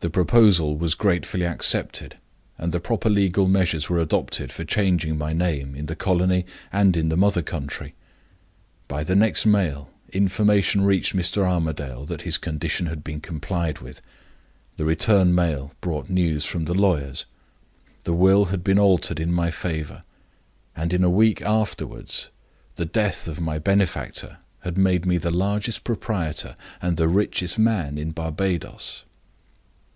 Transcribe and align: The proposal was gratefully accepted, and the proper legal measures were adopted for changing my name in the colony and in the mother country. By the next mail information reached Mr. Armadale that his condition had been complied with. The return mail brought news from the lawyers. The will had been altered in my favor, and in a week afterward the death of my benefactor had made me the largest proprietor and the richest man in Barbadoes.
The 0.00 0.10
proposal 0.10 0.76
was 0.76 0.94
gratefully 0.94 1.46
accepted, 1.46 2.18
and 2.58 2.72
the 2.72 2.80
proper 2.80 3.08
legal 3.08 3.48
measures 3.48 3.88
were 3.88 3.98
adopted 4.00 4.52
for 4.52 4.62
changing 4.62 5.16
my 5.16 5.32
name 5.32 5.74
in 5.74 5.86
the 5.86 5.96
colony 5.96 6.44
and 6.70 6.94
in 6.94 7.08
the 7.08 7.16
mother 7.16 7.40
country. 7.40 7.94
By 8.86 9.02
the 9.02 9.16
next 9.16 9.46
mail 9.46 9.88
information 10.12 10.84
reached 10.84 11.16
Mr. 11.16 11.46
Armadale 11.50 12.04
that 12.04 12.20
his 12.20 12.36
condition 12.36 12.84
had 12.84 13.02
been 13.02 13.22
complied 13.22 13.78
with. 13.78 14.02
The 14.76 14.84
return 14.84 15.34
mail 15.34 15.72
brought 15.80 16.10
news 16.10 16.44
from 16.44 16.66
the 16.66 16.74
lawyers. 16.74 17.24
The 18.02 18.12
will 18.12 18.46
had 18.46 18.62
been 18.62 18.78
altered 18.78 19.18
in 19.18 19.32
my 19.32 19.50
favor, 19.50 20.02
and 20.76 20.92
in 20.92 21.02
a 21.02 21.08
week 21.08 21.40
afterward 21.40 22.12
the 22.74 22.84
death 22.84 23.26
of 23.26 23.40
my 23.40 23.58
benefactor 23.58 24.36
had 24.64 24.76
made 24.76 25.06
me 25.06 25.16
the 25.16 25.30
largest 25.30 25.82
proprietor 25.82 26.56
and 26.82 26.98
the 26.98 27.08
richest 27.08 27.58
man 27.58 27.96
in 27.96 28.10
Barbadoes. 28.10 29.04